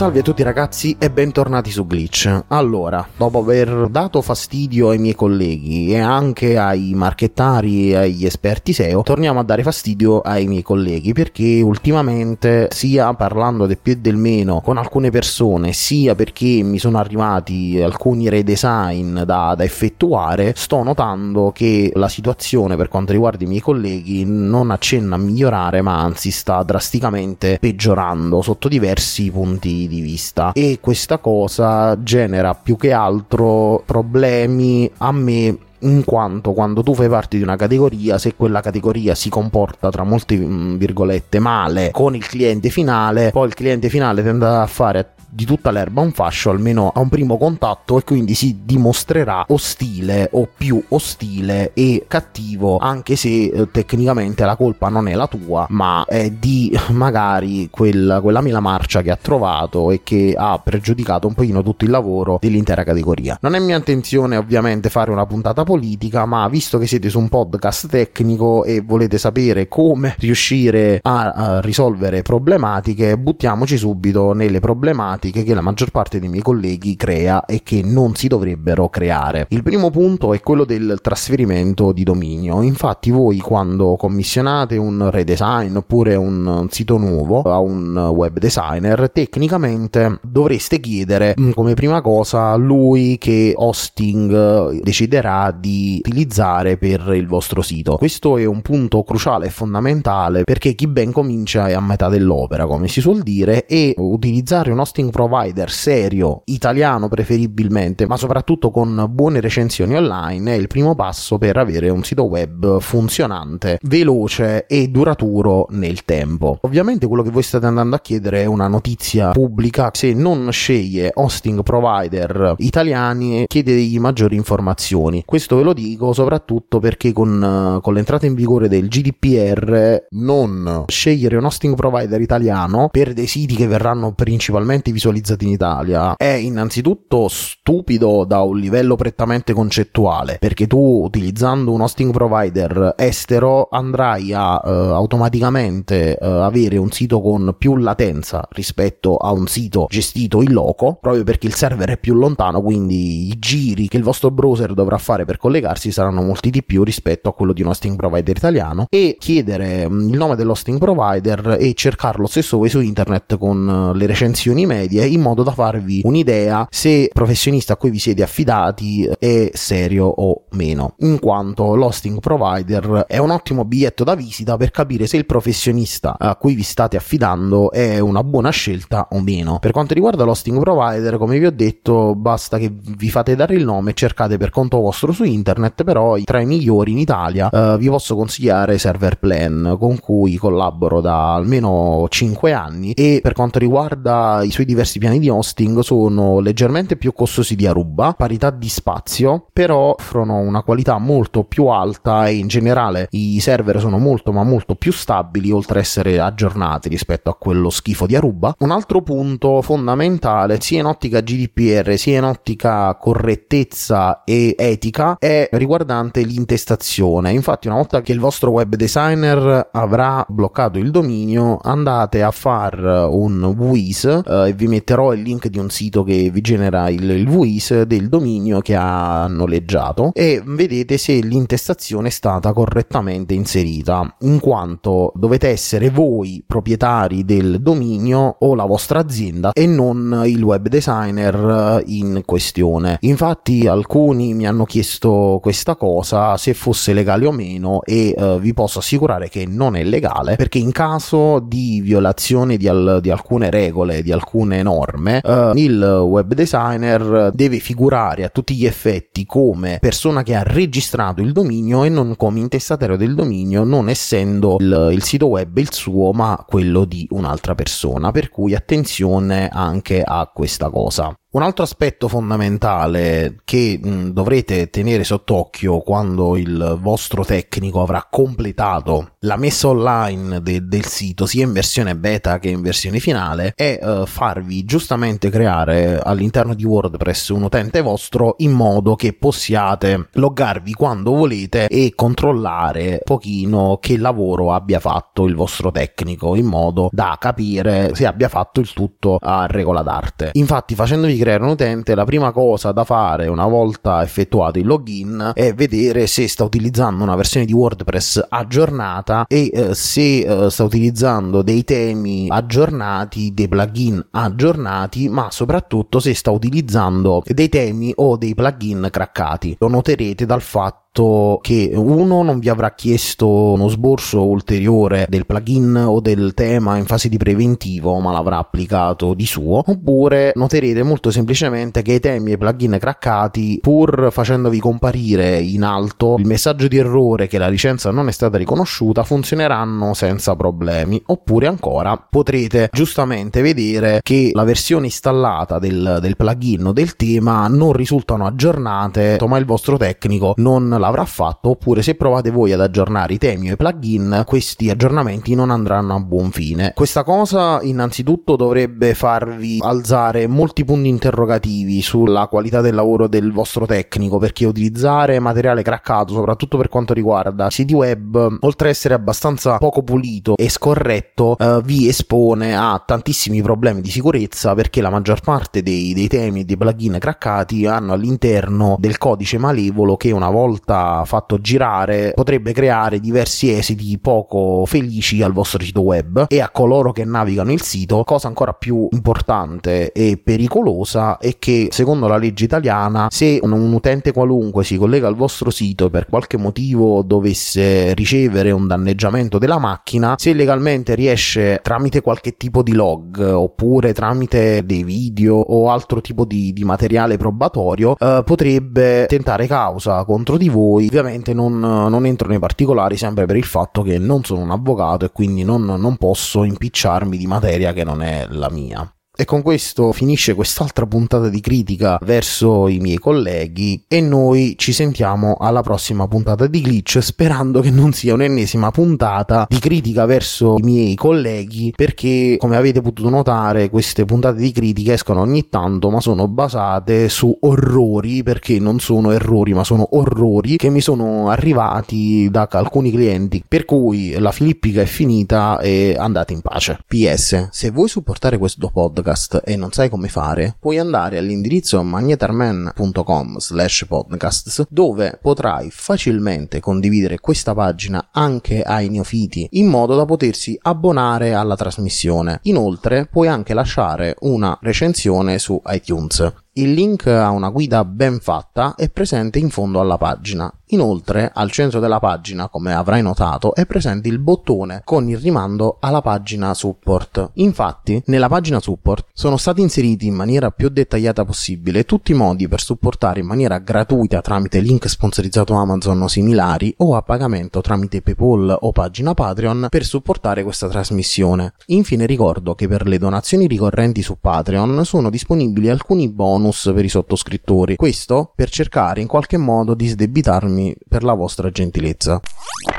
[0.00, 2.44] Salve a tutti ragazzi e bentornati su Glitch.
[2.48, 8.72] Allora, dopo aver dato fastidio ai miei colleghi e anche ai marchettari e agli esperti
[8.72, 13.96] SEO, torniamo a dare fastidio ai miei colleghi perché ultimamente, sia parlando del più e
[13.98, 20.54] del meno con alcune persone, sia perché mi sono arrivati alcuni redesign da, da effettuare,
[20.56, 25.82] sto notando che la situazione per quanto riguarda i miei colleghi non accenna a migliorare,
[25.82, 30.52] ma anzi sta drasticamente peggiorando sotto diversi punti di vista.
[30.52, 37.08] E questa cosa genera più che altro problemi a me in quanto quando tu fai
[37.08, 42.14] parte di una categoria, se quella categoria si comporta tra molte mm, virgolette male con
[42.14, 46.50] il cliente finale, poi il cliente finale tende a fare di tutta l'erba un fascio
[46.50, 52.78] almeno a un primo contatto e quindi si dimostrerà ostile o più ostile e cattivo
[52.78, 58.20] anche se eh, tecnicamente la colpa non è la tua ma è di magari quella,
[58.20, 62.38] quella mela marcia che ha trovato e che ha pregiudicato un pochino tutto il lavoro
[62.40, 63.38] dell'intera categoria.
[63.40, 67.28] Non è mia intenzione ovviamente fare una puntata politica ma visto che siete su un
[67.28, 75.19] podcast tecnico e volete sapere come riuscire a, a risolvere problematiche buttiamoci subito nelle problematiche
[75.20, 79.46] problematiche che la maggior parte dei miei colleghi crea e che non si dovrebbero creare.
[79.50, 82.62] Il primo punto è quello del trasferimento di dominio.
[82.62, 90.18] Infatti voi quando commissionate un redesign oppure un sito nuovo a un web designer, tecnicamente
[90.22, 97.60] dovreste chiedere mm, come prima cosa lui che hosting deciderà di utilizzare per il vostro
[97.60, 97.96] sito.
[97.96, 102.66] Questo è un punto cruciale e fondamentale perché chi ben comincia è a metà dell'opera,
[102.66, 109.06] come si suol dire, e utilizzare un hosting provider serio, italiano preferibilmente, ma soprattutto con
[109.10, 114.88] buone recensioni online, è il primo passo per avere un sito web funzionante, veloce e
[114.88, 116.58] duraturo nel tempo.
[116.62, 121.10] Ovviamente quello che voi state andando a chiedere è una notizia pubblica, se non sceglie
[121.14, 125.22] hosting provider italiani chiedete maggiori informazioni.
[125.24, 131.36] Questo ve lo dico soprattutto perché con, con l'entrata in vigore del GDPR non scegliere
[131.36, 137.28] un hosting provider italiano per dei siti che verranno principalmente visualizzati in Italia è innanzitutto
[137.28, 144.60] stupido da un livello prettamente concettuale, perché tu utilizzando un hosting provider estero andrai a
[144.62, 150.52] uh, automaticamente uh, avere un sito con più latenza rispetto a un sito gestito in
[150.52, 154.74] loco, proprio perché il server è più lontano, quindi i giri che il vostro browser
[154.74, 158.36] dovrà fare per collegarsi saranno molti di più rispetto a quello di un hosting provider
[158.36, 158.86] italiano.
[158.90, 164.06] E chiedere mm, il nome dell'hosting provider e cercarlo stesso voi su internet con le
[164.06, 168.22] recensioni medie medie in modo da farvi un'idea se il professionista a cui vi siete
[168.22, 174.56] affidati è serio o meno, in quanto l'hosting provider è un ottimo biglietto da visita
[174.56, 179.20] per capire se il professionista a cui vi state affidando è una buona scelta o
[179.20, 179.58] meno.
[179.60, 183.64] Per quanto riguarda l'hosting provider, come vi ho detto, basta che vi fate dare il
[183.64, 187.76] nome e cercate per conto vostro su internet, però tra i migliori in Italia eh,
[187.78, 193.58] vi posso consigliare Server Plan con cui collaboro da almeno 5 anni e per quanto
[193.58, 198.48] riguarda i suoi diversi diversi piani di hosting sono leggermente più costosi di Aruba, parità
[198.48, 203.98] di spazio, però offrono una qualità molto più alta e in generale i server sono
[203.98, 208.54] molto ma molto più stabili oltre a essere aggiornati rispetto a quello schifo di Aruba.
[208.60, 215.46] Un altro punto fondamentale sia in ottica GDPR sia in ottica correttezza e etica è
[215.52, 217.32] riguardante l'intestazione.
[217.32, 223.08] Infatti una volta che il vostro web designer avrà bloccato il dominio andate a far
[223.10, 227.02] un WIS eh, e vi metterò il link di un sito che vi genera il,
[227.10, 234.16] il VIS del dominio che ha noleggiato e vedete se l'intestazione è stata correttamente inserita,
[234.20, 240.42] in quanto dovete essere voi proprietari del dominio o la vostra azienda e non il
[240.42, 242.98] web designer in questione.
[243.00, 248.54] Infatti alcuni mi hanno chiesto questa cosa se fosse legale o meno e uh, vi
[248.54, 253.50] posso assicurare che non è legale perché in caso di violazione di, al- di alcune
[253.50, 259.78] regole, di alcune norme, uh, il web designer deve figurare a tutti gli effetti come
[259.80, 264.90] persona che ha registrato il dominio e non come intestatario del dominio, non essendo il,
[264.92, 268.10] il sito web il suo, ma quello di un'altra persona.
[268.10, 271.14] Per cui attenzione anche a questa cosa.
[271.32, 279.12] Un altro aspetto fondamentale che mh, dovrete tenere sott'occhio quando il vostro tecnico avrà completato
[279.20, 283.78] la messa online de- del sito sia in versione beta che in versione finale è
[283.80, 290.72] uh, farvi giustamente creare all'interno di WordPress un utente vostro in modo che possiate loggarvi
[290.72, 296.88] quando volete e controllare un pochino che lavoro abbia fatto il vostro tecnico in modo
[296.90, 300.30] da capire se abbia fatto il tutto a regola d'arte.
[300.32, 305.32] Infatti facendovi creare un utente, la prima cosa da fare una volta effettuato il login
[305.34, 310.64] è vedere se sta utilizzando una versione di WordPress aggiornata e eh, se eh, sta
[310.64, 318.16] utilizzando dei temi aggiornati, dei plugin aggiornati, ma soprattutto se sta utilizzando dei temi o
[318.16, 319.56] dei plugin craccati.
[319.58, 325.24] Lo noterete dal fatto fatto che uno non vi avrà chiesto uno sborso ulteriore del
[325.24, 330.82] plugin o del tema in fase di preventivo, ma l'avrà applicato di suo, oppure noterete
[330.82, 336.26] molto semplicemente che i temi e i plugin craccati, pur facendovi comparire in alto il
[336.26, 341.96] messaggio di errore che la licenza non è stata riconosciuta, funzioneranno senza problemi, oppure ancora
[341.96, 348.26] potrete giustamente vedere che la versione installata del, del plugin o del tema non risultano
[348.26, 353.18] aggiornate, ma il vostro tecnico non l'avrà fatto, oppure se provate voi ad aggiornare i
[353.18, 356.72] temi o i plugin, questi aggiornamenti non andranno a buon fine.
[356.74, 363.66] Questa cosa innanzitutto dovrebbe farvi alzare molti punti interrogativi sulla qualità del lavoro del vostro
[363.66, 369.58] tecnico, perché utilizzare materiale craccato, soprattutto per quanto riguarda siti web, oltre ad essere abbastanza
[369.58, 375.20] poco pulito e scorretto, eh, vi espone a tantissimi problemi di sicurezza perché la maggior
[375.20, 380.30] parte dei, dei temi e dei plugin craccati hanno all'interno del codice malevolo che una
[380.30, 386.40] volta volta fatto girare potrebbe creare diversi esiti poco felici al vostro sito web e
[386.40, 388.02] a coloro che navigano il sito.
[388.04, 394.12] Cosa ancora più importante e pericolosa è che secondo la legge italiana se un utente
[394.12, 399.58] qualunque si collega al vostro sito e per qualche motivo dovesse ricevere un danneggiamento della
[399.58, 406.00] macchina, se legalmente riesce tramite qualche tipo di log oppure tramite dei video o altro
[406.00, 410.86] tipo di, di materiale probatorio eh, potrebbe tentare causa contro di voi voi.
[410.86, 415.04] Ovviamente non, non, entro nei particolari sempre per il fatto che non sono un avvocato
[415.04, 418.92] e quindi non, non posso impicciarmi di materia che non è la mia.
[419.20, 424.72] E con questo finisce quest'altra puntata di critica verso i miei colleghi e noi ci
[424.72, 430.56] sentiamo alla prossima puntata di Glitch sperando che non sia un'ennesima puntata di critica verso
[430.56, 435.90] i miei colleghi perché come avete potuto notare queste puntate di critica escono ogni tanto
[435.90, 441.28] ma sono basate su orrori perché non sono errori ma sono orrori che mi sono
[441.28, 446.78] arrivati da alcuni clienti per cui la filippica è finita e andate in pace.
[446.86, 451.82] PS se vuoi supportare questo podcast podcast e non sai come fare, puoi andare all'indirizzo
[451.82, 460.04] magnetarman.com slash podcasts dove potrai facilmente condividere questa pagina anche ai neofiti in modo da
[460.04, 462.40] potersi abbonare alla trasmissione.
[462.42, 466.32] Inoltre puoi anche lasciare una recensione su iTunes.
[466.54, 470.52] Il link a una guida ben fatta è presente in fondo alla pagina.
[470.72, 475.78] Inoltre, al centro della pagina, come avrai notato, è presente il bottone con il rimando
[475.80, 477.30] alla pagina support.
[477.34, 482.48] Infatti, nella pagina support sono stati inseriti in maniera più dettagliata possibile tutti i modi
[482.48, 488.02] per supportare in maniera gratuita tramite link sponsorizzato Amazon o similari o a pagamento tramite
[488.02, 491.54] PayPal o pagina Patreon per supportare questa trasmissione.
[491.66, 496.84] Infine ricordo che per le donazioni ricorrenti su Patreon sono disponibili alcuni bonus bonus per
[496.84, 497.76] i sottoscrittori.
[497.76, 502.20] Questo per cercare in qualche modo di sdebitarmi per la vostra gentilezza.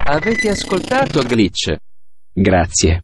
[0.06, 1.76] Avete ascoltato Glitch?
[2.34, 3.04] Grazie.